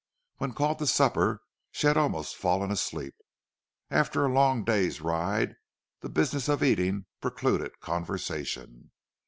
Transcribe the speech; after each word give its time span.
When 0.37 0.53
called 0.55 0.79
to 0.79 0.87
supper 0.87 1.43
she 1.69 1.85
had 1.85 1.95
almost 1.95 2.35
fallen 2.35 2.71
asleep. 2.71 3.13
After 3.91 4.25
a 4.25 4.33
long 4.33 4.63
day's 4.63 4.99
ride 4.99 5.57
the 5.99 6.09
business 6.09 6.49
of 6.49 6.63
eating 6.63 7.05
precluded 7.21 7.79
conversation. 7.81 8.89